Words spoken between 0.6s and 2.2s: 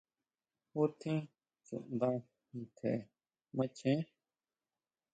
¿Jutjín chuʼnda